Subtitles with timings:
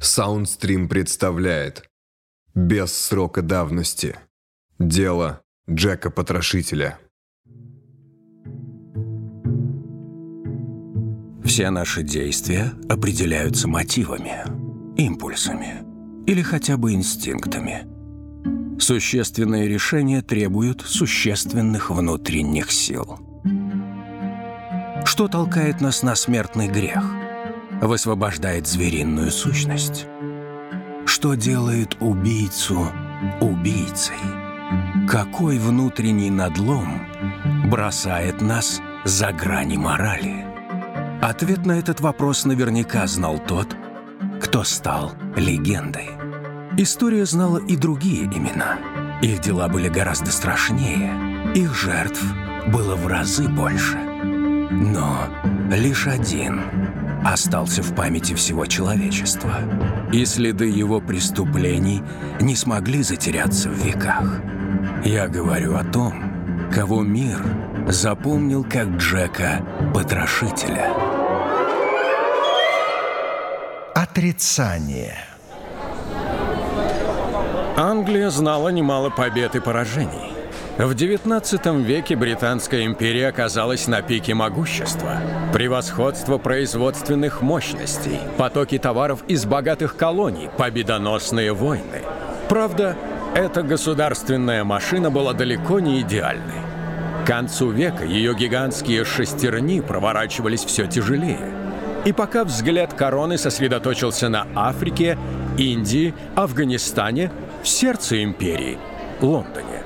[0.00, 1.90] Саундстрим представляет
[2.54, 4.16] Без срока давности
[4.78, 7.00] Дело Джека Потрошителя
[11.44, 14.44] Все наши действия определяются мотивами,
[14.96, 15.82] импульсами
[16.28, 17.88] или хотя бы инстинктами.
[18.78, 23.18] Существенные решения требуют существенных внутренних сил.
[25.04, 27.17] Что толкает нас на смертный грех?
[27.80, 30.06] Высвобождает звериную сущность?
[31.06, 32.90] Что делает убийцу
[33.40, 34.16] убийцей?
[35.08, 37.06] Какой внутренний надлом
[37.70, 40.44] бросает нас за грани морали?
[41.22, 43.76] Ответ на этот вопрос наверняка знал тот,
[44.42, 46.10] кто стал легендой.
[46.76, 48.78] История знала и другие имена.
[49.22, 51.52] Их дела были гораздо страшнее.
[51.54, 52.22] Их жертв
[52.72, 53.96] было в разы больше.
[54.70, 55.26] Но
[55.70, 56.60] лишь один
[57.24, 59.52] остался в памяти всего человечества.
[60.12, 62.02] И следы его преступлений
[62.40, 64.40] не смогли затеряться в веках.
[65.04, 67.40] Я говорю о том, кого мир
[67.88, 70.92] запомнил как Джека Потрошителя.
[73.94, 75.16] Отрицание.
[77.76, 80.27] Англия знала немало побед и поражений.
[80.78, 85.20] В XIX веке Британская империя оказалась на пике могущества.
[85.52, 92.02] Превосходство производственных мощностей, потоки товаров из богатых колоний, победоносные войны.
[92.48, 92.96] Правда,
[93.34, 96.62] эта государственная машина была далеко не идеальной.
[97.24, 101.50] К концу века ее гигантские шестерни проворачивались все тяжелее.
[102.04, 105.18] И пока взгляд короны сосредоточился на Африке,
[105.58, 107.32] Индии, Афганистане,
[107.64, 108.78] в сердце империи–
[109.20, 109.77] Лондоне,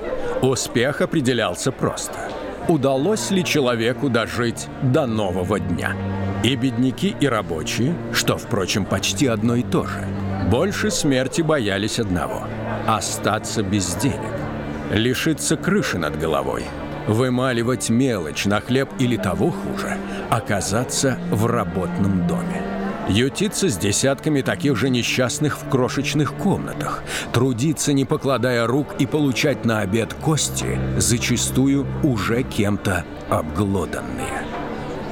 [0.49, 2.13] успех определялся просто.
[2.67, 5.95] Удалось ли человеку дожить до нового дня?
[6.43, 10.05] И бедняки, и рабочие, что, впрочем, почти одно и то же,
[10.49, 12.47] больше смерти боялись одного–
[12.87, 14.33] остаться без денег,
[14.91, 16.63] лишиться крыши над головой–
[17.07, 19.97] вымаливать мелочь на хлеб или того хуже,
[20.29, 22.72] оказаться в работном доме.
[23.09, 27.03] Ютиться с десятками таких же несчастных в крошечных комнатах,
[27.33, 34.43] трудиться не покладая рук и получать на обед кости, зачастую уже кем-то обглоданные.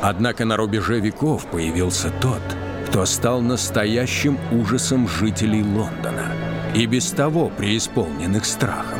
[0.02, 2.42] Однако на рубеже веков появился тот,
[2.88, 6.34] кто стал настоящим ужасом жителей Лондона
[6.74, 9.00] и без того преисполненных страхом.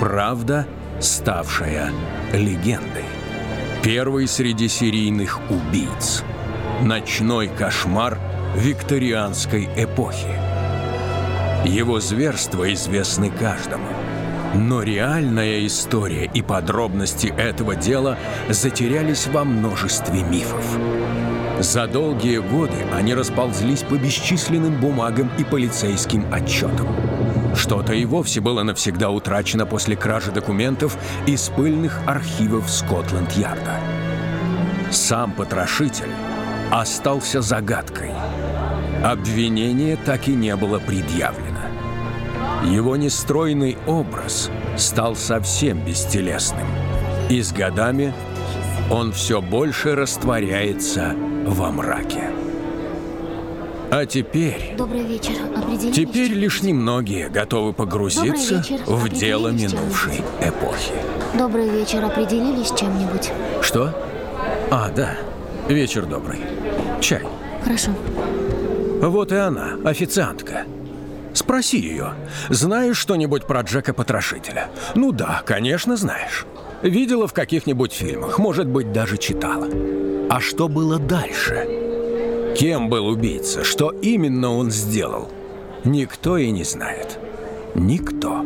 [0.00, 0.66] Правда–
[1.00, 1.92] ставшая
[2.32, 3.04] легендой.
[3.82, 6.24] Первый среди серийных убийц.
[6.84, 8.18] Ночной кошмар
[8.54, 10.38] викторианской эпохи.
[11.64, 13.86] Его зверства известны каждому.
[14.54, 18.18] Но реальная история и подробности этого дела
[18.50, 20.62] затерялись во множестве мифов.
[21.58, 26.86] За долгие годы они расползлись по бесчисленным бумагам и полицейским отчетам.
[27.56, 33.80] Что-то и вовсе было навсегда утрачено после кражи документов из пыльных архивов Скотланд-Ярда.
[34.90, 36.10] Сам потрошитель
[36.70, 38.10] остался загадкой.
[39.02, 41.60] Обвинение так и не было предъявлено.
[42.64, 46.66] Его нестройный образ стал совсем бестелесным.
[47.28, 48.14] И с годами
[48.90, 51.14] он все больше растворяется
[51.46, 52.30] во мраке.
[53.90, 54.74] А теперь...
[54.76, 55.34] Добрый вечер.
[55.56, 55.94] Определились?
[55.94, 58.80] Теперь лишь немногие готовы погрузиться вечер.
[58.86, 60.94] в дело минувшей эпохи.
[61.38, 62.04] Добрый вечер.
[62.04, 63.30] Определились чем-нибудь?
[63.62, 63.94] Что?
[64.70, 65.16] А, да.
[65.68, 66.40] Вечер добрый.
[67.00, 67.22] Чай.
[67.62, 67.90] Хорошо.
[69.00, 70.64] Вот и она, официантка.
[71.32, 72.12] Спроси ее,
[72.48, 74.68] знаешь что-нибудь про Джека Потрошителя?
[74.94, 76.46] Ну да, конечно, знаешь.
[76.82, 79.66] Видела в каких-нибудь фильмах, может быть, даже читала.
[80.28, 82.54] А что было дальше?
[82.56, 83.64] Кем был убийца?
[83.64, 85.30] Что именно он сделал?
[85.82, 87.18] Никто и не знает.
[87.74, 88.44] Никто.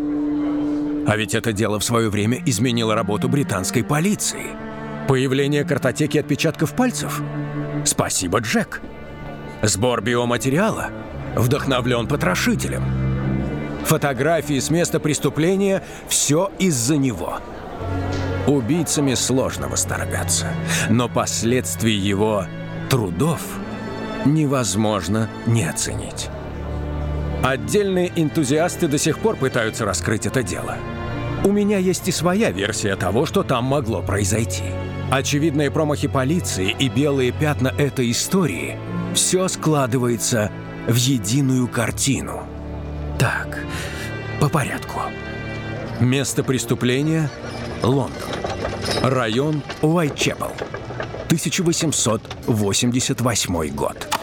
[1.06, 4.67] А ведь это дело в свое время изменило работу британской полиции.
[5.08, 7.22] Появление картотеки отпечатков пальцев?
[7.86, 8.82] Спасибо, Джек.
[9.62, 10.90] Сбор биоматериала?
[11.34, 12.84] Вдохновлен потрошителем.
[13.86, 17.38] Фотографии с места преступления– все из-за него.
[18.46, 20.48] Убийцами сложно восторгаться,
[20.90, 22.44] но последствий его
[22.90, 23.40] трудов
[24.26, 26.28] невозможно не оценить.
[27.42, 30.76] Отдельные энтузиасты до сих пор пытаются раскрыть это дело.
[31.44, 34.64] У меня есть и своя версия того, что там могло произойти.
[35.10, 38.76] Очевидные промахи полиции и белые пятна этой истории–
[39.14, 40.52] все складывается
[40.86, 42.42] в единую картину.
[43.18, 43.64] Так,
[44.38, 45.00] по порядку.
[45.98, 47.30] Место преступления–
[47.82, 48.20] Лондон.
[49.02, 50.52] Район Уайтчепел.
[51.28, 54.17] 1888 год.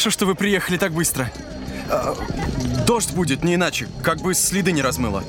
[0.00, 1.30] Хорошо, что вы приехали так быстро.
[1.90, 2.14] А,
[2.86, 5.22] дождь будет, не иначе, как бы следы не размыло.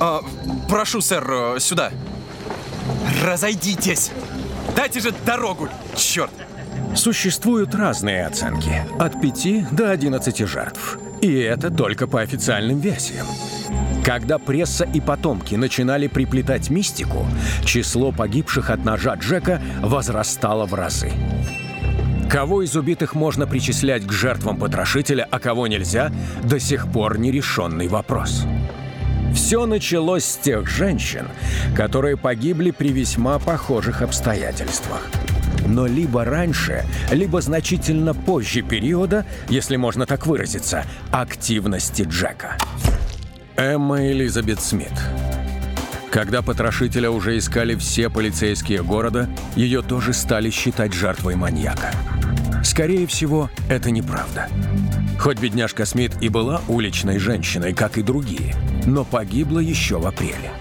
[0.00, 0.22] А,
[0.66, 1.92] прошу, сэр, э, сюда.
[3.22, 4.10] Разойдитесь!
[4.74, 6.30] Дайте же дорогу, черт!
[6.96, 10.98] Существуют разные оценки, от 5 до 11 жертв.
[11.20, 13.26] И это только по официальным версиям.
[14.06, 17.26] Когда пресса и потомки начинали приплетать мистику,
[17.62, 21.12] число погибших от ножа Джека возрастало в разы.
[22.28, 26.12] Кого из убитых можно причислять к жертвам потрошителя, а кого нельзя,
[26.44, 28.44] до сих пор нерешенный вопрос.
[29.34, 31.26] Все началось с тех женщин,
[31.74, 35.06] которые погибли при весьма похожих обстоятельствах.
[35.66, 42.56] Но либо раньше, либо значительно позже периода, если можно так выразиться, активности Джека.
[43.56, 44.92] Эмма Элизабет Смит.
[46.10, 51.92] Когда потрошителя уже искали все полицейские города, ее тоже стали считать жертвой маньяка.
[52.78, 54.46] Скорее всего, это неправда.
[55.18, 58.54] Хоть бедняжка Смит и была уличной женщиной, как и другие,
[58.86, 60.52] но погибла еще в апреле.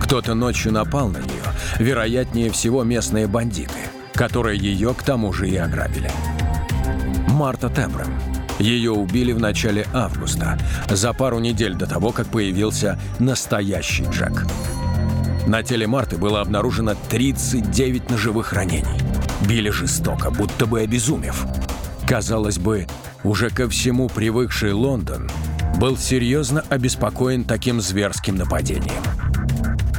[0.00, 1.42] Кто-то ночью напал на нее,
[1.80, 3.80] вероятнее всего местные бандиты,
[4.14, 6.12] которые ее к тому же и ограбили.
[7.26, 8.14] Марта Тембрем.
[8.60, 10.56] Ее убили в начале августа,
[10.88, 14.46] за пару недель до того, как появился настоящий Джек.
[15.48, 19.00] На теле Марты было обнаружено 39 ножевых ранений.
[19.46, 21.46] Били жестоко, будто бы обезумев.
[22.06, 22.86] Казалось бы,
[23.24, 25.30] уже ко всему привыкший Лондон
[25.78, 29.02] был серьезно обеспокоен таким зверским нападением.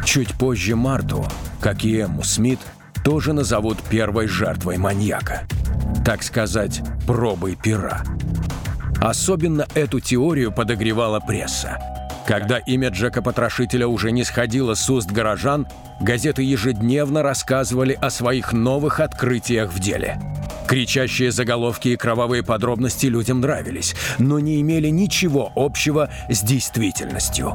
[0.06, 1.26] Чуть позже Марту,
[1.60, 2.60] как и Эмму Смит,
[3.04, 5.44] тоже назовут первой жертвой маньяка.
[6.06, 8.04] Так сказать, пробой пера.
[9.00, 11.80] Особенно эту теорию подогревала пресса.
[12.26, 15.68] Когда имя Джека-потрошителя уже не сходило с уст горожан,
[16.00, 20.20] газеты ежедневно рассказывали о своих новых открытиях в деле.
[20.68, 27.54] Кричащие заголовки и кровавые подробности людям нравились, но не имели ничего общего с действительностью.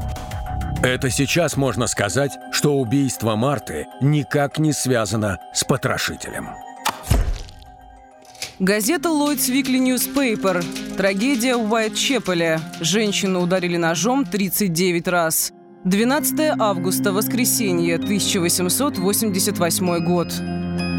[0.83, 6.49] Это сейчас можно сказать, что убийство Марты никак не связано с потрошителем.
[8.59, 10.65] Газета Lloyd's Weekly Newspaper.
[10.97, 12.59] Трагедия в Уайт-Чепеле.
[12.81, 15.51] Женщину ударили ножом 39 раз.
[15.85, 20.33] 12 августа, воскресенье, 1888 год.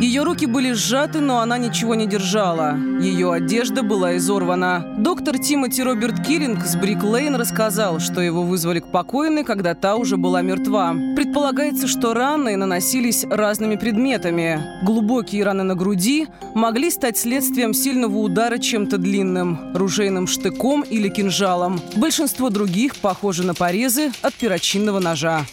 [0.00, 2.76] Ее руки были сжаты, но она ничего не держала.
[3.00, 4.94] Ее одежда была изорвана.
[4.96, 9.96] Доктор Тимоти Роберт Киллинг с Брик Лейн рассказал, что его вызвали к покойной, когда та
[9.96, 10.94] уже была мертва.
[11.16, 14.62] Предполагается, что раны наносились разными предметами.
[14.84, 21.80] Глубокие раны на груди могли стать следствием сильного удара чем-то длинным– ружейным штыком или кинжалом.
[21.96, 25.44] Большинство других похожи на порезы от перочинного ножа.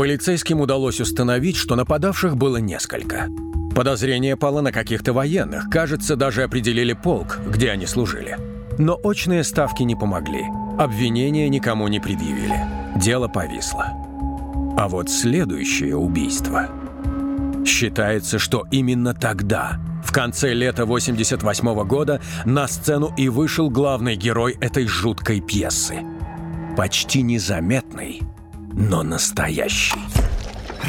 [0.00, 3.28] Полицейским удалось установить, что нападавших было несколько.
[3.76, 8.38] Подозрение пало на каких-то военных, кажется, даже определили полк, где они служили.
[8.78, 10.42] Но очные ставки не помогли,
[10.78, 12.64] обвинения никому не предъявили.
[12.96, 13.88] Дело повисло.
[14.78, 16.70] А вот следующее убийство.
[17.66, 24.16] Считается, что именно тогда, в конце лета 88 -го года, на сцену и вышел главный
[24.16, 25.96] герой этой жуткой пьесы.
[26.74, 28.22] Почти незаметный,
[28.80, 29.98] но настоящий.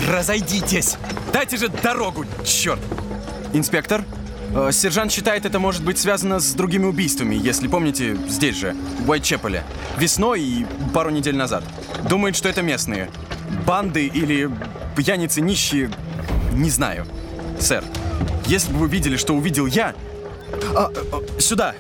[0.10, 0.98] Разойдитесь!
[1.34, 2.80] Дайте же дорогу, черт!
[3.54, 4.06] Инспектор,
[4.56, 9.10] э, сержант считает, это может быть связано с другими убийствами, если помните, здесь же, в
[9.10, 9.64] Уайтчепеле.
[9.98, 11.64] Весной и пару недель назад.
[12.08, 13.10] Думает, что это местные.
[13.66, 14.50] Банды или
[14.96, 15.92] пьяницы нищие,
[16.54, 17.06] не знаю.
[17.60, 17.84] Сэр,
[18.46, 19.94] если бы вы видели, что увидел я...
[20.76, 21.76] А, а, сюда!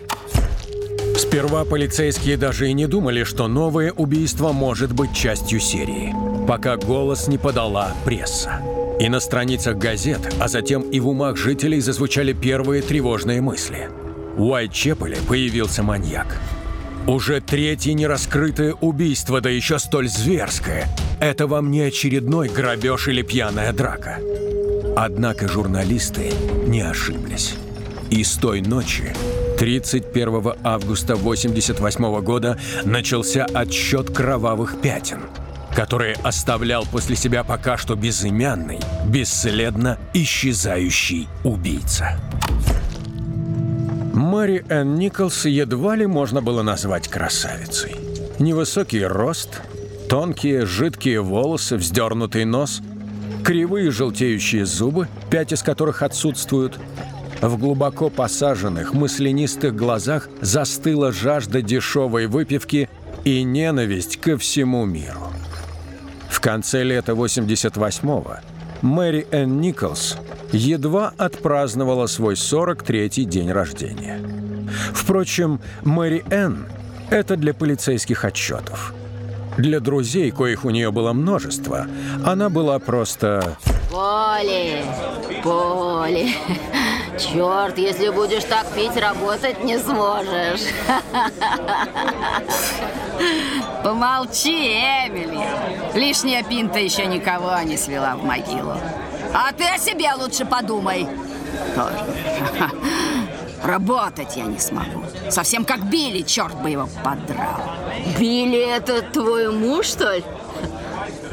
[1.17, 6.13] Сперва полицейские даже и не думали, что новое убийство может быть частью серии,
[6.47, 8.61] пока голос не подала пресса.
[8.99, 13.89] И на страницах газет, а затем и в умах жителей зазвучали первые тревожные мысли.
[14.35, 16.37] В Уайт-Чепеле появился маньяк.
[17.07, 20.87] Уже третье нераскрытое убийство, да еще столь зверское.
[21.19, 24.19] Это вам не очередной грабеж или пьяная драка.
[24.95, 26.31] Однако журналисты
[26.67, 27.55] не ошиблись.
[28.11, 29.13] И с той ночи
[29.61, 35.19] 31 августа 1988 года начался отсчет кровавых пятен,
[35.75, 42.19] который оставлял после себя пока что безымянный, бесследно исчезающий убийца.
[44.15, 47.95] Мэри Энн Николс едва ли можно было назвать красавицей.
[48.39, 49.61] Невысокий рост,
[50.09, 52.81] тонкие жидкие волосы, вздернутый нос,
[53.45, 56.79] кривые желтеющие зубы, пять из которых отсутствуют–
[57.41, 62.89] в глубоко посаженных, мысленистых глазах застыла жажда дешевой выпивки
[63.23, 65.31] и ненависть ко всему миру.
[66.29, 68.37] В конце лета 88-го
[68.81, 70.17] Мэри Энн Николс
[70.51, 74.19] едва отпраздновала свой 43-й день рождения.
[74.93, 76.65] Впрочем, Мэри Энн–
[77.09, 78.93] это для полицейских отчетов.
[79.57, 81.85] Для друзей, коих у нее было множество,
[82.25, 83.57] она была просто...
[83.91, 84.81] Поли,
[85.43, 86.33] Поли,
[87.21, 90.61] черт, если будешь так пить, работать не сможешь.
[93.83, 95.45] Помолчи, Эмили.
[95.93, 98.75] Лишняя пинта еще никого не свела в могилу.
[99.33, 101.07] А ты о себе лучше подумай.
[101.75, 101.99] Тоже.
[103.63, 105.03] Работать я не смогу.
[105.29, 107.61] Совсем как Билли, черт бы его подрал.
[108.17, 110.23] Билли, это твой муж, что ли?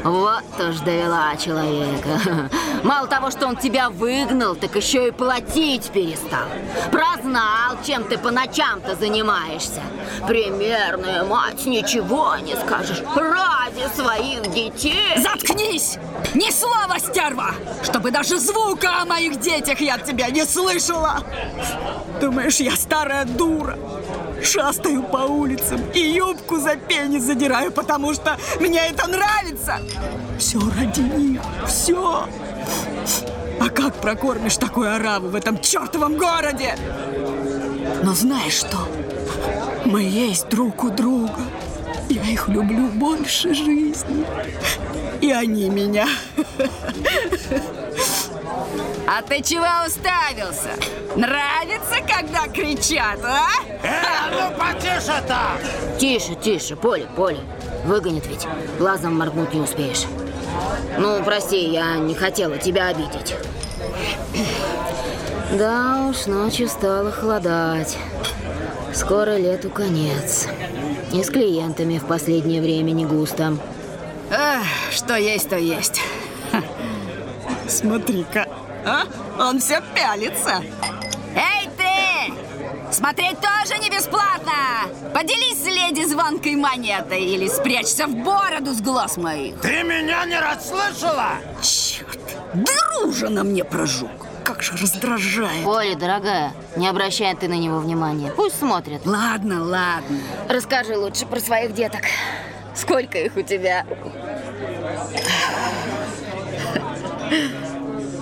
[0.03, 2.49] Вот уж довела человека.
[2.83, 6.47] Мало того, что он тебя выгнал, так еще и платить перестал.
[6.91, 9.81] Прознал, чем ты по ночам-то занимаешься.
[10.27, 13.01] Примерная мать, ничего не скажешь.
[13.15, 15.17] Ради своих детей.
[15.17, 15.97] Заткнись!
[16.33, 17.51] Ни слова, стерва!
[17.83, 21.23] Чтобы даже звука о моих детях я от тебя не слышала!
[22.21, 23.77] Думаешь, я старая дура?
[24.43, 29.79] Шастаю по улицам и юбку за пени задираю, потому что мне это нравится.
[30.37, 32.27] Все ради них, все.
[33.59, 36.75] А как прокормишь такую ораву в этом чертовом городе?
[38.03, 38.77] Но знаешь что?
[39.85, 41.41] Мы есть друг у друга.
[42.09, 44.25] Я их люблю больше жизни.
[45.21, 46.07] И они меня.
[49.11, 50.69] А ты чего уставился?
[51.15, 53.47] Нравится, когда кричат, а?
[53.81, 55.97] Э, ну потише-то!
[55.97, 57.39] Тише, тише, Поле, Поле.
[57.85, 58.45] Выгонит ведь.
[58.77, 60.03] Глазом моргнуть не успеешь.
[60.99, 63.35] Ну, прости, я не хотела тебя обидеть.
[65.53, 67.97] Да уж, ночью стало холодать.
[68.93, 70.47] Скоро лету конец.
[71.13, 73.57] И с клиентами в последнее время не густо.
[74.29, 75.99] Эх, что есть, то есть.
[77.67, 78.47] Смотри-ка,
[78.85, 79.03] а?
[79.39, 80.63] Он все пялится.
[81.35, 82.33] Эй, ты!
[82.91, 84.53] Смотреть тоже не бесплатно!
[85.13, 89.59] Поделись с леди звонкой монетой или спрячься в бороду с глаз моих.
[89.61, 91.33] Ты меня не расслышала?
[91.61, 92.19] Черт,
[92.53, 94.09] дыру же на мне прожег.
[94.43, 95.65] Как же раздражает.
[95.65, 98.31] Оля, дорогая, не обращай ты на него внимания.
[98.35, 99.05] Пусть смотрит.
[99.05, 100.19] Ладно, ладно.
[100.47, 102.01] Расскажи лучше про своих деток.
[102.75, 103.85] Сколько их у тебя?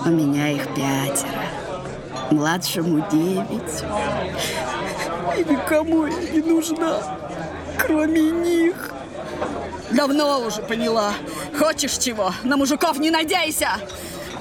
[0.08, 1.44] У меня их пятеро.
[2.32, 3.84] Младшему девять.
[5.38, 7.02] И никому я не нужна,
[7.78, 8.90] кроме них.
[9.92, 11.12] Давно уже поняла.
[11.60, 12.34] Хочешь чего?
[12.46, 13.72] На мужиков не надейся.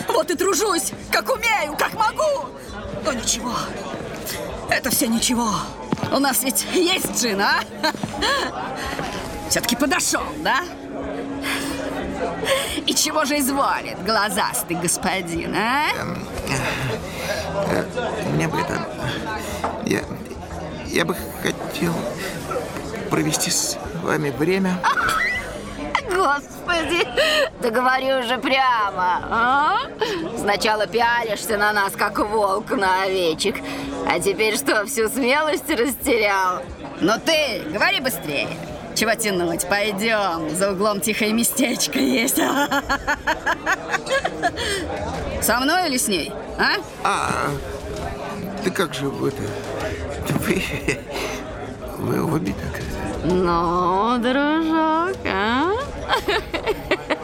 [0.07, 2.47] Вот и тружусь, как умею, как могу.
[3.05, 3.57] Но ничего.
[4.71, 5.51] Это все ничего.
[6.13, 7.59] У нас ведь есть джин, а?
[9.51, 10.61] Все-таки подошел, да?
[12.87, 15.89] И чего же изволит глазастый господин, а?
[18.33, 18.87] Мне бы это...
[19.85, 20.01] Я...
[20.87, 21.93] Я бы хотел
[23.11, 24.79] провести с вами время.
[26.09, 27.07] Господи,
[27.61, 29.79] да говори уже прямо, а?
[30.39, 33.57] Сначала пялишься на нас, как волк на овечек,
[34.09, 36.63] а теперь что, всю смелость растерял?
[37.01, 38.57] Ну ты, говори быстрее.
[38.97, 39.69] Чего тянуть?
[39.69, 40.57] Пойдем.
[40.57, 42.41] За углом тихое местечко есть.
[45.43, 46.33] Со мной или с ней?
[46.59, 46.77] А?
[47.05, 47.51] А,
[48.65, 49.43] ты как же вы это...
[50.39, 50.63] Вы,
[51.99, 52.81] вы обе так...
[53.25, 55.73] Ну, дружок, а?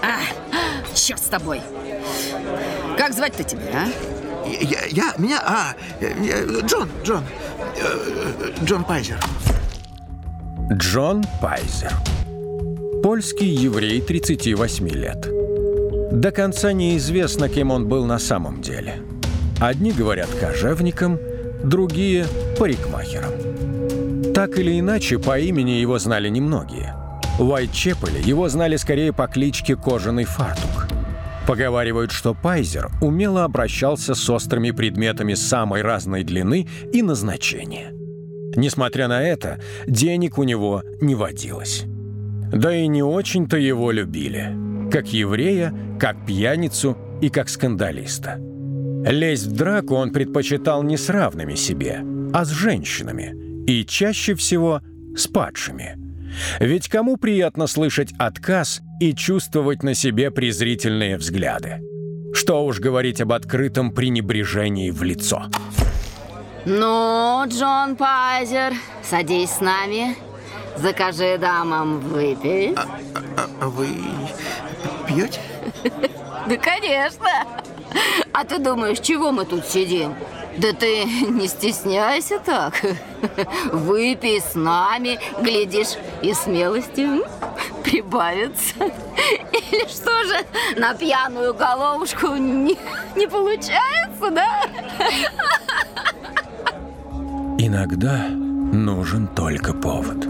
[0.03, 0.19] а?
[0.95, 1.63] Черт с тобой.
[2.99, 3.89] Как звать-то тебя, а?
[4.47, 7.25] Я, я, меня, а, я, Джон, Джон,
[7.77, 9.19] э, Джон Пайзер.
[10.71, 11.93] Джон Пайзер.
[13.03, 15.29] Польский еврей 38 лет.
[16.13, 19.03] До конца неизвестно, кем он был на самом деле.
[19.61, 21.19] Одни говорят кожевником,
[21.65, 22.27] другие–
[22.59, 24.33] парикмахером.
[24.33, 26.95] Так или иначе, по имени его знали немногие.
[27.39, 30.87] В Уайтчепеле его знали скорее по кличке Кожаный фартук.
[31.47, 37.93] Поговаривают, что Пайзер умело обращался с острыми предметами самой разной длины и назначения.
[38.55, 41.85] Несмотря на это, денег у него не водилось.
[42.53, 44.55] Да и не очень-то его любили.
[44.91, 48.39] Как еврея, как пьяницу и как скандалиста.
[49.05, 52.01] Лезть в драку он предпочитал не с равными себе,
[52.33, 53.65] а с женщинами.
[53.67, 54.83] И чаще всего
[55.17, 55.99] с падшими.
[56.61, 61.81] Ведь кому приятно слышать отказ и чувствовать на себе презрительные взгляды?
[62.35, 65.47] Что уж говорить об открытом пренебрежении в лицо.
[66.65, 70.17] Ну, Джон Пайзер, садись с нами.
[70.77, 72.77] Закажи дамам выпить.
[72.77, 72.87] А,
[73.37, 73.89] а, а вы
[75.07, 75.41] пьете?
[76.45, 77.29] Да, конечно.
[78.33, 80.17] А ты думаешь, чего мы тут сидим?
[80.57, 82.75] Да ты не стесняйся так.
[83.73, 87.09] Выпей с нами, глядишь, и смелости
[87.85, 88.75] прибавится.
[89.53, 90.45] Или что же,
[90.77, 92.77] на пьяную головушку не,
[93.15, 94.63] не получается, да?
[97.65, 100.27] Иногда нужен только повод.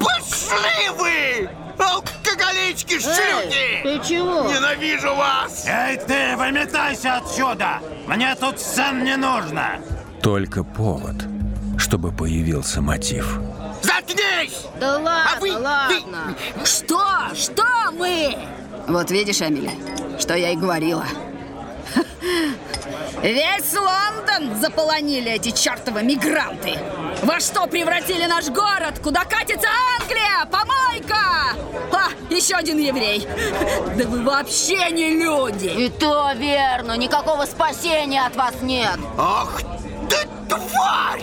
[0.00, 1.48] Пошли вы!
[1.78, 3.80] Алкоголички, шлюхи!
[3.84, 4.50] Ты чего?
[4.52, 5.66] Ненавижу вас!
[5.68, 7.78] Эй, ты, выметайся отсюда!
[8.08, 9.78] Мне тут сцен не нужно!
[10.20, 11.14] Только повод,
[11.78, 13.38] чтобы появился мотив.
[13.80, 14.66] Заткнись!
[14.80, 16.34] Да ладно, А вы- вы- ладно.
[16.64, 17.06] Что?
[17.36, 17.62] Что
[17.96, 18.36] мы?
[18.88, 19.70] Вот видишь, Эмили,
[20.18, 21.04] что я и говорила.
[23.22, 26.78] Весь Лондон заполонили эти чертовы мигранты.
[27.22, 28.98] Во что превратили наш город?
[29.02, 30.46] Куда катится Англия?
[30.50, 31.56] Помойка!
[31.92, 33.26] А, еще один еврей.
[33.96, 35.66] Да вы вообще не люди.
[35.66, 38.98] И то верно, никакого спасения от вас нет.
[39.18, 39.60] Ах
[40.08, 41.22] ты тварь!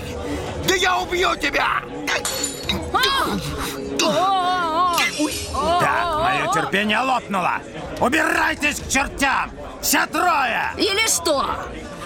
[0.68, 1.82] Да я убью тебя!
[5.54, 7.54] Так, мое терпение лопнуло!
[8.00, 9.52] Убирайтесь к чертям!
[9.82, 10.72] Все трое!
[10.78, 11.46] Или что?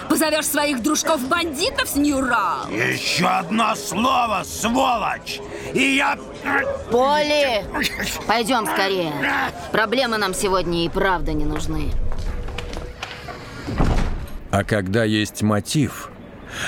[0.08, 2.70] Позовешь своих дружков-бандитов с Нью-Рау?
[2.70, 5.40] Еще одно слово, сволочь!
[5.74, 6.16] И я...
[6.90, 7.64] Поли,
[8.26, 9.12] пойдем скорее.
[9.72, 11.90] Проблемы нам сегодня и правда не нужны.
[14.50, 16.10] А когда есть мотив,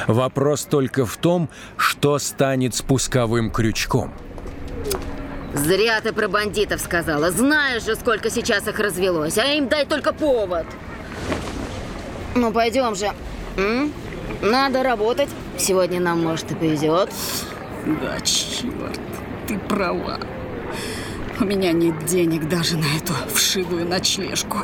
[0.06, 4.12] вопрос только в том, что станет спусковым крючком.
[5.54, 7.30] Зря ты про бандитов сказала.
[7.30, 10.66] Знаешь же, сколько сейчас их развелось, а им дай только повод.
[12.34, 13.10] Ну, пойдем же.
[13.56, 13.92] М?
[14.42, 15.30] Надо работать.
[15.56, 17.10] Сегодня нам, может, и повезет.
[17.86, 19.00] Да, черт,
[19.46, 20.20] ты права.
[21.40, 24.58] У меня нет денег даже на эту вшивую ночлежку.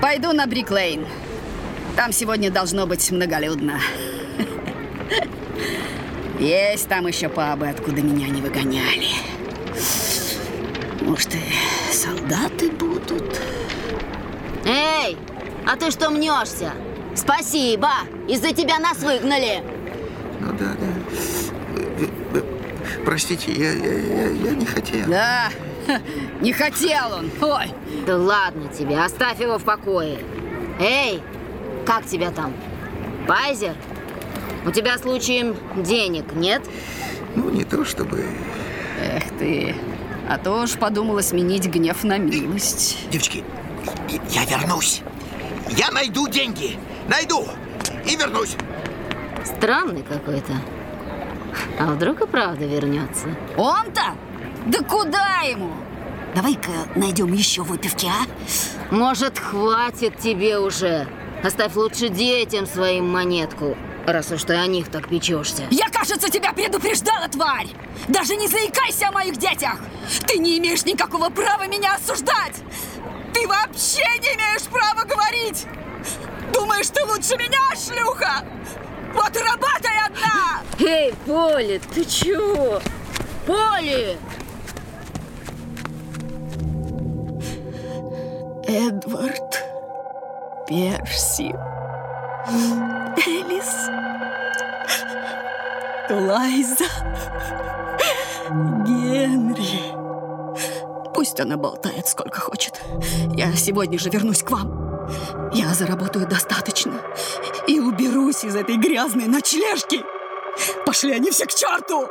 [0.00, 1.06] Пойду на Бриклейн.
[1.96, 3.80] Там сегодня должно быть многолюдно.
[6.38, 9.08] Есть там еще пабы, откуда меня не выгоняли.
[11.04, 13.40] Может, и солдаты будут?
[14.64, 15.16] Эй,
[15.66, 16.72] а ты что мнешься?
[17.14, 17.90] Спасибо,
[18.28, 19.62] из-за тебя нас выгнали.
[20.40, 22.40] Ну да, да.
[23.04, 25.08] Простите, я, я, я, я не хотел.
[25.08, 25.50] Да,
[26.40, 27.30] не хотел он.
[27.40, 27.72] Ой,
[28.06, 30.18] Да ладно тебе, оставь его в покое.
[30.80, 31.20] Эй,
[31.84, 32.54] как тебя там?
[33.26, 33.74] Пайзер?
[34.64, 36.62] У тебя случаем денег нет?
[37.34, 38.24] Ну, не то чтобы...
[39.00, 39.74] эх ты.
[40.32, 42.96] А то уж подумала сменить гнев на милость.
[43.10, 43.44] Девочки,
[44.30, 45.02] я вернусь.
[45.76, 46.78] Я найду деньги.
[47.06, 47.46] Найду.
[48.06, 48.56] И вернусь.
[49.44, 50.54] Странный какой-то.
[51.78, 53.26] А вдруг и правда вернется?
[53.58, 54.14] Он-то?
[54.64, 55.70] Да куда ему?
[56.34, 58.24] Давай-ка найдем еще выпивки, а?
[58.90, 61.06] Может, хватит тебе уже?
[61.44, 65.66] Оставь лучше детям своим монетку, раз уж ты о них так печешься.
[65.70, 67.68] Я, кажется, тебя предупреждала, тварь!
[68.08, 69.78] Даже не заикайся о моих детях!
[70.26, 72.56] Ты не имеешь никакого права меня осуждать!
[73.32, 75.66] Ты вообще не имеешь права говорить!
[76.52, 78.44] Думаешь, ты лучше меня, шлюха?
[79.14, 80.62] Вот и работай одна!
[80.80, 82.80] Эй, Поли, ты чего?
[83.46, 84.16] Поли!
[88.66, 89.64] Эдвард,
[90.66, 91.54] Перси,
[93.24, 93.88] Элис,
[96.10, 96.86] Лайза,
[98.84, 99.94] Генри.
[101.14, 102.80] Пусть она болтает сколько хочет.
[103.34, 105.08] Я сегодня же вернусь к вам.
[105.52, 106.94] Я заработаю достаточно
[107.68, 110.02] и уберусь из этой грязной ночлежки.
[110.84, 112.08] Пошли они все к черту!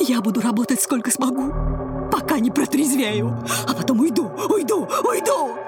[0.00, 1.52] Я буду работать сколько смогу,
[2.10, 3.36] пока не протрезвею,
[3.68, 5.58] а потом уйду, уйду, уйду!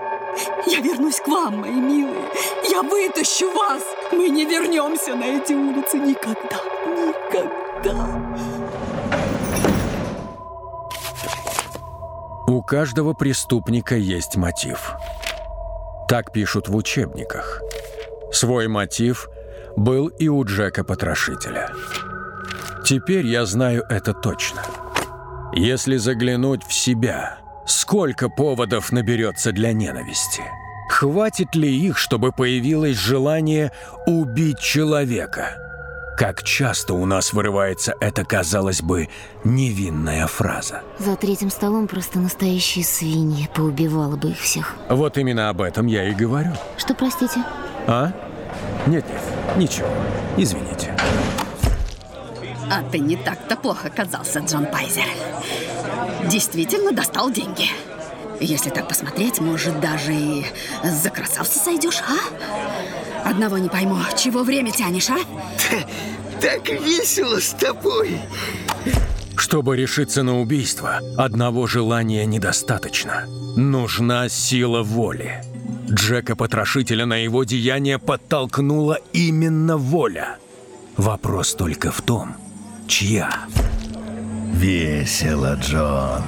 [0.66, 2.30] Я вернусь к вам, мои милые.
[2.68, 3.82] Я вытащу вас.
[4.12, 7.96] Мы не вернемся на эти улицы никогда, никогда.
[12.46, 14.94] У каждого преступника есть мотив.
[16.08, 17.60] Так пишут в учебниках.
[18.32, 19.28] Свой мотив
[19.76, 21.72] был и у Джека Потрошителя.
[22.84, 24.62] Теперь я знаю это точно.
[25.52, 30.42] Если заглянуть в себя, сколько поводов наберется для ненависти?
[30.88, 33.72] Хватит ли их, чтобы появилось желание
[34.06, 35.58] убить человека?
[36.16, 39.10] Как часто у нас вырывается эта, казалось бы,
[39.44, 40.80] невинная фраза.
[40.98, 43.50] За третьим столом просто настоящие свиньи.
[43.54, 44.74] Поубивала бы их всех.
[44.88, 46.52] Вот именно об этом я и говорю.
[46.78, 47.44] Что, простите?
[47.86, 48.12] А?
[48.86, 49.20] Нет-нет,
[49.56, 49.88] ничего.
[50.38, 50.96] Извините.
[52.70, 55.04] А ты не так-то плохо оказался, Джон Пайзер.
[56.30, 57.66] Действительно достал деньги.
[58.40, 60.44] Если так посмотреть, может, даже и
[60.84, 63.28] за красавца сойдешь, а?
[63.28, 65.18] Одного не пойму, чего время тянешь, а?
[66.40, 68.20] Так весело с тобой.
[69.36, 73.26] Чтобы решиться на убийство, одного желания недостаточно.
[73.56, 75.42] Нужна сила воли.
[75.90, 80.36] Джека-потрошителя на его деяние подтолкнула именно воля.
[80.96, 82.36] Вопрос только в том,
[82.88, 83.30] чья.
[84.56, 86.22] Весело, Джон.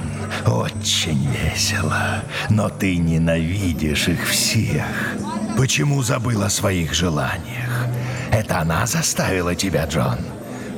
[0.45, 2.23] Очень весело.
[2.51, 4.85] Но ты ненавидишь их всех.
[5.57, 7.87] Почему забыл о своих желаниях?
[8.31, 10.19] Это она заставила тебя, Джон?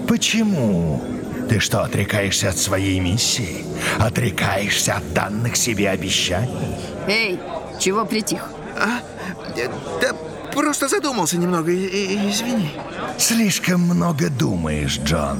[0.07, 1.03] Почему?
[1.49, 3.65] Ты что, отрекаешься от своей миссии?
[3.99, 6.77] Отрекаешься от данных себе обещаний?
[7.09, 7.37] Эй,
[7.81, 8.45] чего притих?
[8.77, 9.01] А?
[10.01, 10.15] Да
[10.53, 12.71] просто задумался немного, и, и, извини.
[13.17, 15.39] Слишком много думаешь, Джон.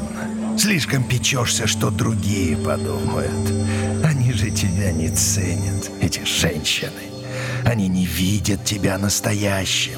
[0.62, 3.32] Слишком печешься, что другие подумают.
[4.06, 7.02] Они же тебя не ценят, эти женщины.
[7.66, 9.98] Они не видят тебя настоящим.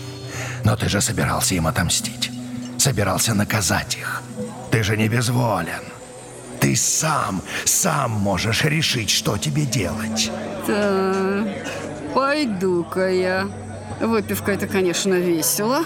[0.63, 2.31] Но ты же собирался им отомстить.
[2.77, 4.23] Собирался наказать их.
[4.71, 5.83] Ты же не безволен.
[6.61, 10.31] Ты сам, сам можешь решить, что тебе делать.
[10.65, 11.45] Так,
[12.15, 13.49] пойду-ка я.
[13.99, 15.83] Выпивка это, конечно, весело.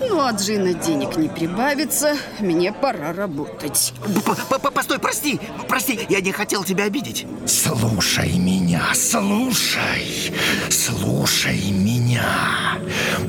[0.00, 2.16] Ну, от Джина денег не прибавится.
[2.40, 3.92] Мне пора работать.
[4.02, 7.26] П -п Постой, прости, прости, я не хотел тебя обидеть.
[7.46, 10.32] Слушай меня, слушай,
[10.68, 12.78] слушай меня.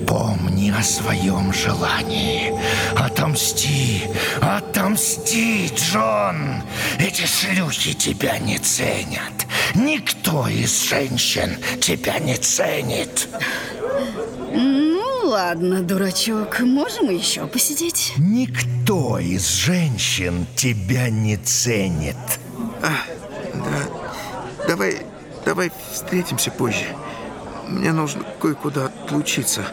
[0.06, 2.54] Помни о своем желании.
[2.98, 4.04] Отомсти,
[4.42, 6.64] отомсти, Джон.
[7.00, 9.48] Эти шлюхи тебя не ценят.
[9.74, 13.28] Никто из женщин тебя не ценит.
[15.28, 18.14] Ладно, дурачок, можем еще посидеть?
[18.18, 22.16] Никто из женщин тебя не ценит.
[22.82, 22.94] А,
[23.54, 24.66] да.
[24.70, 25.02] Давай,
[25.44, 26.86] давай встретимся позже.
[27.68, 29.66] Мне нужно кое-куда отлучиться.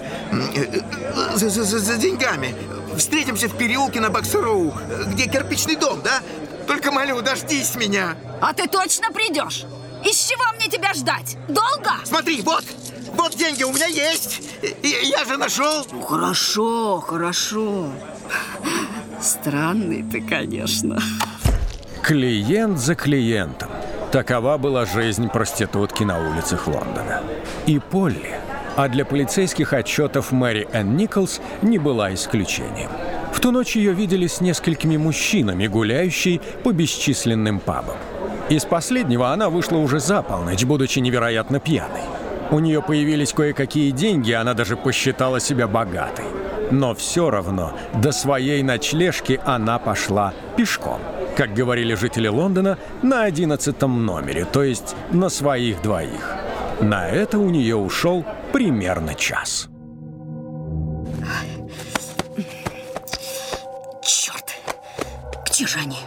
[1.37, 2.57] За, за, за, за деньгами.
[2.99, 4.75] Встретимся в переулке на Боксероу,
[5.07, 6.21] где кирпичный дом, да?
[6.67, 8.17] Только молю, дождись меня.
[8.41, 9.67] А ты точно придешь?
[10.05, 11.37] Из чего мне тебя ждать?
[11.47, 11.93] Долго?
[12.03, 12.65] Смотри, вот,
[13.17, 14.43] вот деньги у меня есть.
[14.83, 15.87] Я же нашел.
[15.93, 17.89] Ну, хорошо, хорошо.
[19.21, 20.99] Странный ты, конечно.
[22.03, 23.71] Клиент за клиентом.
[24.13, 27.23] Такова была жизнь проститутки на улицах Лондона.
[27.67, 28.35] И Полли,
[28.77, 32.91] а для полицейских отчетов Мэри Энн Николс не была исключением.
[33.33, 37.97] В ту ночь ее видели с несколькими мужчинами, гуляющей по бесчисленным пабам.
[38.51, 42.03] Из последнего она вышла уже за полночь, будучи невероятно пьяной.
[42.55, 46.27] У нее появились кое-какие деньги, она даже посчитала себя богатой.
[46.71, 51.01] Но все равно до своей ночлежки она пошла пешком.
[51.37, 56.37] Как говорили жители Лондона, на одиннадцатом номере, то есть на своих двоих.
[56.81, 59.69] На это у нее ушел примерно час.
[64.01, 64.55] Черт!
[65.51, 65.99] Где же они?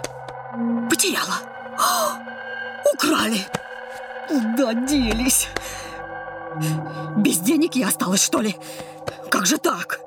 [0.89, 1.39] Потеряла.
[1.77, 3.41] О, украли.
[4.29, 5.49] Куда делись?
[7.17, 8.55] Без денег я осталась, что ли?
[9.29, 9.99] Как же так?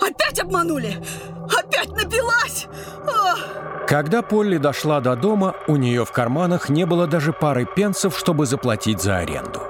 [0.00, 0.96] Опять обманули?
[1.44, 2.66] Опять напилась?
[3.08, 3.38] Ах!
[3.88, 8.46] Когда Полли дошла до дома, у нее в карманах не было даже пары пенсов, чтобы
[8.46, 9.60] заплатить за аренду.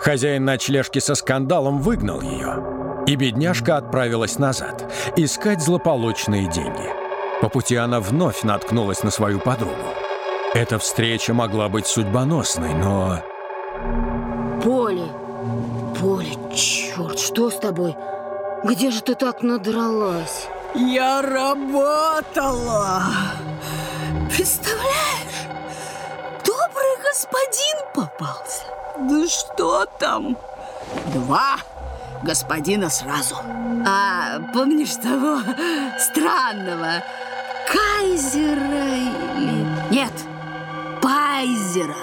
[0.00, 6.90] Хозяин ночлежки со скандалом выгнал ее, и бедняжка отправилась назад, искать злополучные деньги.
[7.40, 9.74] По пути она вновь наткнулась на свою подругу.
[10.54, 13.22] Эта встреча могла быть судьбоносной, но...
[14.62, 15.10] Полли,
[16.04, 17.96] Полли, черт, что с тобой?
[18.62, 20.48] Где же ты так надралась?
[20.74, 23.04] Я работала!
[24.28, 25.48] Представляешь?
[26.44, 28.64] Добрый господин попался.
[28.98, 30.36] Да что там?
[31.14, 31.56] Два
[32.22, 33.36] господина сразу.
[33.86, 35.38] А помнишь того
[35.98, 37.02] странного
[37.72, 38.94] кайзера
[39.38, 39.66] или...
[39.90, 40.12] Нет,
[41.00, 41.96] пайзера.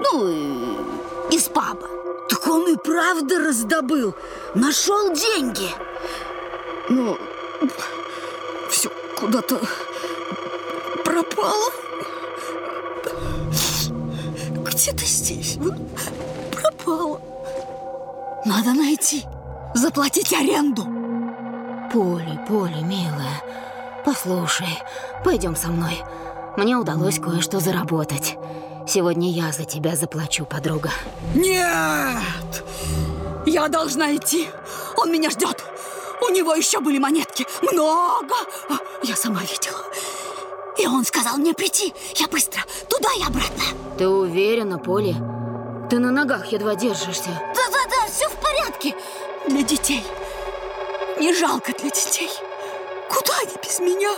[0.00, 2.03] Ну, из паба.
[2.34, 4.12] Так он и правда раздобыл.
[4.56, 5.68] Нашел деньги.
[6.88, 7.16] Ну,
[8.68, 9.60] все куда-то
[11.04, 11.70] пропало.
[14.64, 15.58] Где-то здесь
[16.50, 17.20] пропало.
[18.44, 19.22] Надо найти.
[19.74, 20.82] Заплатить аренду.
[21.92, 23.42] Поли, Поли, милая,
[24.04, 24.82] послушай,
[25.24, 26.02] пойдем со мной.
[26.56, 28.36] Мне удалось кое-что заработать.
[28.86, 30.90] Сегодня я за тебя заплачу, подруга.
[31.34, 32.64] Нет!
[33.46, 34.48] Я должна идти.
[34.96, 35.64] Он меня ждет.
[36.20, 37.46] У него еще были монетки.
[37.62, 38.34] Много.
[39.02, 39.84] Я сама видела.
[40.78, 41.94] И он сказал мне прийти.
[42.16, 42.62] Я быстро.
[42.88, 43.64] Туда и обратно.
[43.96, 45.14] Ты уверена, Поли?
[45.88, 47.28] Ты на ногах едва держишься.
[47.54, 48.94] Да-да-да, все в порядке.
[49.48, 50.04] Для детей.
[51.18, 52.30] Не жалко для детей.
[53.08, 54.10] Куда они без меня?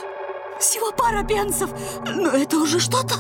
[0.59, 1.71] Всего пара пенсов.
[2.07, 3.15] Но это уже что-то.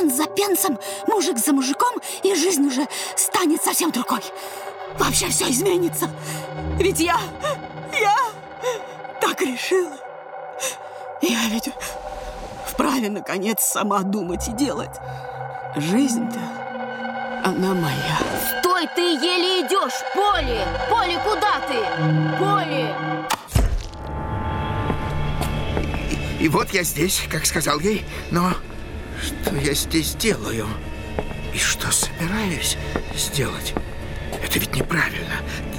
[0.00, 4.22] Пенс за пенсом, мужик за мужиком, и жизнь уже станет совсем другой.
[4.98, 6.08] Вообще все изменится.
[6.78, 7.18] Ведь я...
[7.92, 8.16] Я
[9.20, 9.92] так решила.
[11.20, 11.68] Я ведь
[12.66, 14.96] вправе, наконец, сама думать и делать.
[15.76, 16.40] Жизнь-то,
[17.44, 18.18] она моя.
[18.60, 20.00] Стой, ты еле идешь!
[20.14, 20.64] Поли!
[20.88, 21.76] Поли, куда ты?
[22.38, 22.88] Поли!
[26.40, 28.54] И вот я здесь, как сказал ей, но
[29.20, 30.66] что я здесь делаю?
[31.54, 32.76] И что собираюсь
[33.14, 33.74] сделать?
[34.42, 35.34] Это ведь неправильно,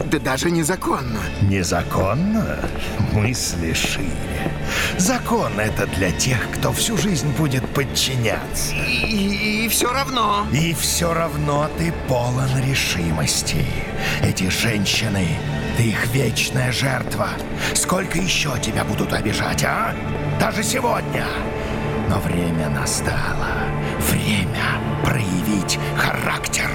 [0.06, 1.20] да даже незаконно.
[1.42, 2.60] Незаконно?
[3.14, 4.52] Мысли шире.
[4.98, 8.74] Закон— это для тех, кто всю жизнь будет подчиняться.
[8.76, 10.46] И, и все равно.
[10.54, 13.66] И все равно ты полон решимости.
[14.22, 15.28] Эти женщины,
[15.78, 17.30] ты их вечная жертва.
[17.74, 19.96] Сколько еще тебя будут обижать, а?
[20.40, 21.26] Даже сегодня.
[22.12, 23.70] Но время настало.
[24.10, 26.70] Время проявить характер.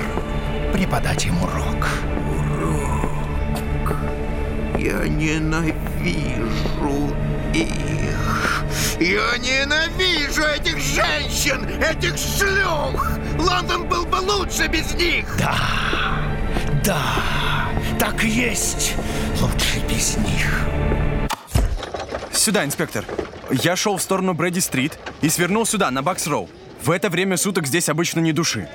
[0.72, 1.86] Преподать им урок.
[2.30, 3.96] Урок.
[4.78, 5.94] Я ненавижу
[7.52, 8.64] их.
[8.98, 13.18] Я ненавижу этих женщин, этих шлюх.
[13.38, 15.36] Лондон был бы лучше без них.
[15.38, 15.54] Да,
[16.82, 17.02] да,
[17.98, 18.94] так и есть.
[19.42, 20.60] Лучше без них.
[22.32, 23.04] Сюда, инспектор.
[23.50, 26.48] Я шел в сторону Брэди-стрит и свернул сюда, на Бакс-Роу.
[26.82, 28.68] В это время суток здесь обычно не души.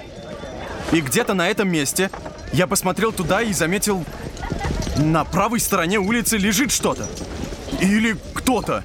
[0.92, 2.10] И где-то на этом месте
[2.54, 4.06] я посмотрел туда и заметил...
[4.98, 7.08] На правой стороне улицы лежит что-то.
[7.80, 8.84] Или кто-то.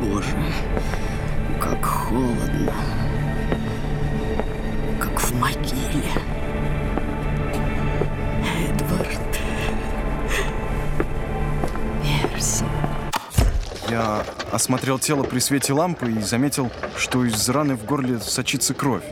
[0.00, 0.28] Боже,
[1.60, 2.72] как холодно.
[5.00, 6.25] Как в могиле.
[13.96, 19.04] Я осмотрел тело при свете лампы и заметил, что из раны в горле сочится кровь.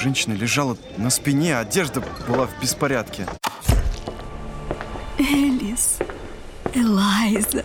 [0.00, 3.26] Женщина лежала на спине, одежда была в беспорядке.
[5.18, 5.98] Элис.
[6.72, 7.64] Элайза.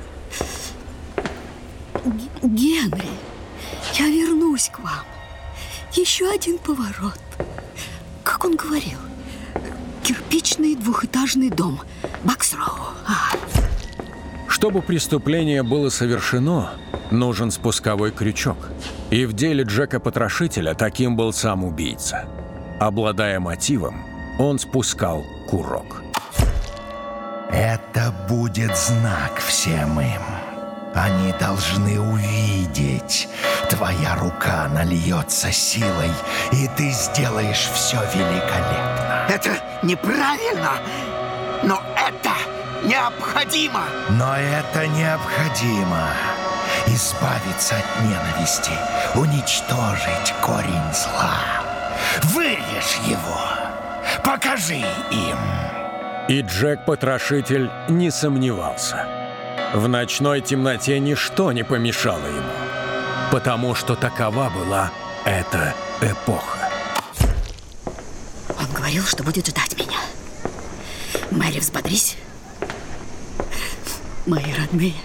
[2.42, 3.12] Генри,
[4.00, 5.06] я вернусь к вам.
[5.94, 7.22] Еще один поворот.
[8.24, 8.98] Как он говорил?
[10.02, 11.80] Кирпичный двухэтажный дом.
[12.24, 12.85] Баксроу.
[14.66, 16.72] Чтобы преступление было совершено,
[17.12, 18.58] нужен спусковой крючок.
[19.12, 22.26] И в деле Джека Потрошителя таким был сам убийца.
[22.80, 24.04] Обладая мотивом,
[24.40, 26.02] он спускал курок.
[27.52, 30.24] Это будет знак всем им.
[30.96, 33.28] Они должны увидеть.
[33.70, 36.10] Твоя рука нальется силой,
[36.52, 39.28] и ты сделаешь все великолепно.
[39.30, 40.72] Это неправильно,
[41.64, 42.55] но это
[42.86, 43.84] необходимо.
[44.10, 46.08] Но это необходимо.
[46.88, 48.72] Избавиться от ненависти,
[49.16, 51.38] уничтожить корень зла.
[52.24, 53.40] Вырежь его.
[54.24, 55.38] Покажи им.
[56.28, 59.08] И Джек-потрошитель не сомневался.
[59.74, 62.52] В ночной темноте ничто не помешало ему,
[63.32, 64.92] потому что такова была
[65.26, 66.70] эта эпоха.
[68.60, 70.00] он говорил, что будет ждать меня.
[71.32, 72.16] Мэри, взбодрись.
[74.26, 74.96] Мои родные,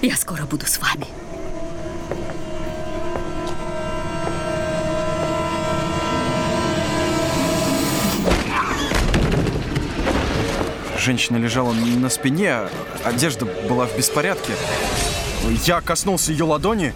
[0.00, 1.06] я скоро буду с вами.
[10.98, 12.70] Женщина лежала на спине, а
[13.04, 14.54] одежда была в беспорядке.
[15.66, 16.94] Я коснулся ее ладони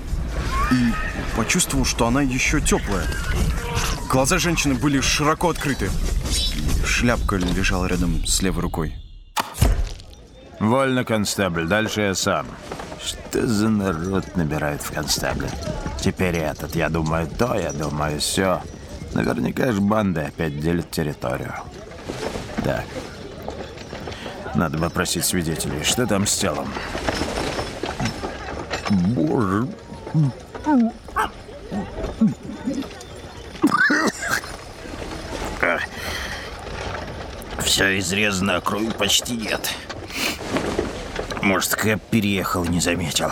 [0.71, 3.07] и почувствовал, что она еще теплая.
[4.09, 5.91] Глаза женщины были широко открыты.
[6.87, 8.95] Шляпка лежала рядом с левой рукой.
[10.61, 12.47] Вольно, констебль, дальше я сам.
[13.03, 15.49] Что за народ набирает в констебле?
[16.01, 18.63] Теперь этот, я думаю то, я думаю все.
[19.13, 21.55] Наверняка ж банды опять делят территорию.
[22.65, 22.85] Так.
[24.55, 25.83] Надо бы просить свидетелей.
[25.85, 26.73] Что там с телом?
[28.91, 29.69] Боже.
[37.61, 39.75] Все изрезано, а крови почти нет.
[41.47, 43.31] Может, Кэп переехал и не заметил.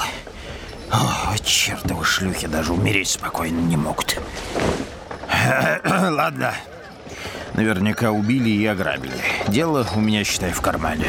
[0.89, 4.21] О, чертовы шлюхи даже умереть спокойно не могут.
[5.85, 6.55] Ладно.
[7.55, 9.17] Наверняка убили и ограбили.
[9.49, 11.09] Дело у меня, считай, в кармане.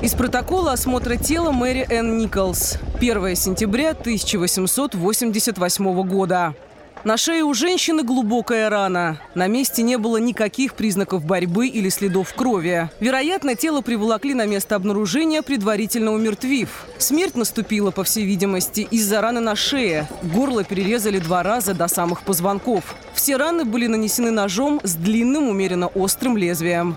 [0.00, 2.78] Из протокола осмотра тела Мэри Энн Николс.
[2.96, 6.54] 1 сентября 1888 года.
[7.02, 9.18] На шее у женщины глубокая рана.
[9.34, 12.90] На месте не было никаких признаков борьбы или следов крови.
[13.00, 16.86] Вероятно, тело приволокли на место обнаружения, предварительно умертвив.
[16.98, 20.08] Смерть наступила, по всей видимости, из-за раны на шее.
[20.22, 22.94] Горло перерезали два раза до самых позвонков.
[23.14, 26.96] Все раны были нанесены ножом с длинным, умеренно острым лезвием.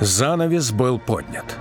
[0.00, 1.56] Занавес был поднят.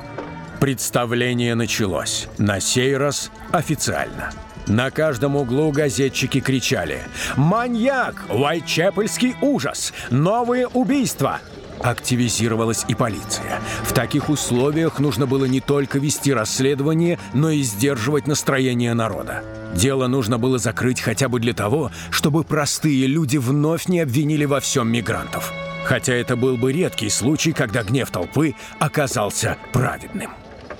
[0.60, 2.28] Представление началось.
[2.38, 4.32] На сей раз официально.
[4.68, 7.00] На каждом углу газетчики кричали
[7.36, 8.26] «Маньяк!
[8.30, 9.94] Уайтчепельский ужас!
[10.10, 11.40] Новые убийства!»
[11.80, 13.60] Активизировалась и полиция.
[13.84, 19.44] В таких условиях нужно было не только вести расследование, но и сдерживать настроение народа.
[19.74, 24.60] Дело нужно было закрыть хотя бы для того, чтобы простые люди вновь не обвинили во
[24.60, 25.52] всем мигрантов.
[25.86, 30.32] Хотя это был бы редкий случай, когда гнев толпы оказался праведным.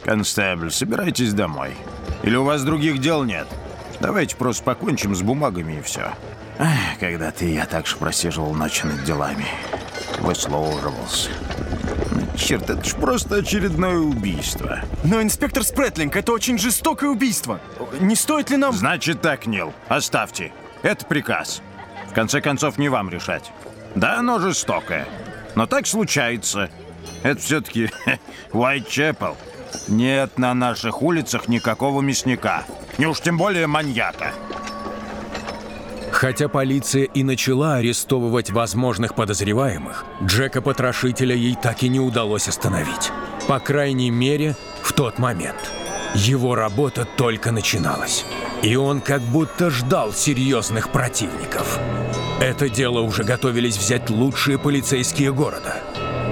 [0.04, 1.72] Констебль, собирайтесь домой.
[2.24, 3.48] Или у вас других дел нет?
[4.02, 6.14] Давайте просто покончим с бумагами и все.
[7.00, 9.46] Когда-то я так же просиживал ночи над делами.
[10.20, 11.30] Выслуживался.
[12.12, 14.80] Ну, черт, это ж просто очередное убийство.
[15.04, 17.60] Но, инспектор Спретлинг, это очень жестокое убийство.
[18.00, 18.74] Не стоит ли нам...
[18.74, 20.52] Значит так, Нил, оставьте.
[20.82, 21.62] Это приказ.
[22.10, 23.52] В конце концов, не вам решать.
[23.94, 25.08] Да, оно жестокое.
[25.56, 26.72] Но так случается.
[27.22, 27.92] Это все-таки
[28.52, 29.38] Уайтчепел.
[29.88, 32.64] Нет на наших улицах никакого мясника.
[32.98, 34.34] Не уж тем более маньяка.
[36.12, 43.12] Хотя полиция и начала арестовывать возможных подозреваемых, Джека-потрошителя ей так и не удалось остановить.
[43.48, 45.72] По крайней мере, в тот момент.
[46.14, 48.26] Его работа только начиналась.
[48.62, 51.80] И он как будто ждал серьезных противников.
[52.40, 55.76] Это дело уже готовились взять лучшие полицейские города.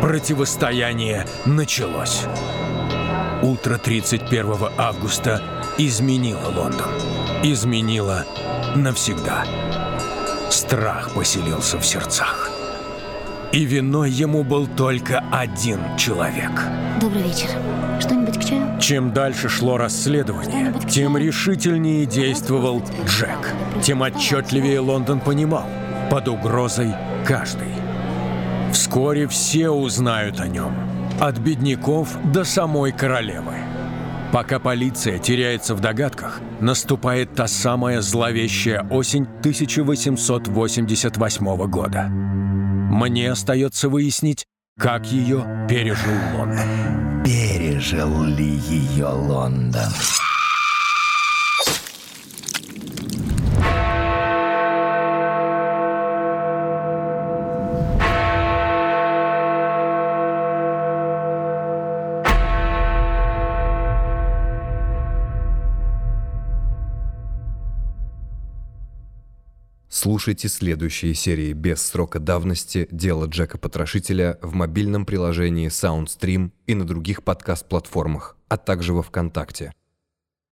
[0.02, 2.25] Противостояние началось.
[3.41, 5.41] Утро 31 августа
[5.78, 6.89] изменило Лондон.
[7.41, 8.25] Изменило
[8.75, 9.45] навсегда.
[10.49, 12.52] Страх поселился в сердцах.
[13.54, 16.52] И виной ему был только один человек.
[16.99, 17.47] Добрый вечер.
[18.02, 18.78] Что-нибудь к чаю?
[18.82, 23.54] Чем дальше шло расследование, тем решительнее действовал Джек.
[23.82, 25.65] Тем отчетливее Лондон понимал,
[26.12, 26.93] под угрозой
[27.25, 27.69] каждый.
[28.73, 30.88] Вскоре все узнают о нем.
[31.19, 33.55] От бедняков до самой королевы.
[34.32, 42.08] Пока полиция теряется в догадках, наступает та самая зловещая осень 1888 года.
[42.08, 44.45] Мне остается выяснить,
[44.79, 47.23] как ее пережил Лондон.
[47.25, 49.91] Пережил ли ее Лондон?
[70.01, 77.21] Слушайте следующие серии без срока давности «Дело Джека-потрошителя» в мобильном приложении SoundStream и на других
[77.21, 79.73] подкаст-платформах, а также во ВКонтакте.